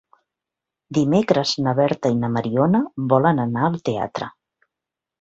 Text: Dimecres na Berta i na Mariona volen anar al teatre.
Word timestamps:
Dimecres 0.97 1.51
na 1.67 1.75
Berta 1.81 2.13
i 2.15 2.19
na 2.23 2.33
Mariona 2.39 2.83
volen 3.15 3.45
anar 3.47 3.71
al 3.71 3.81
teatre. 3.93 4.35